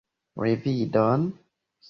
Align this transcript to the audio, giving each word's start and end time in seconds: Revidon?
Revidon? 0.43 1.29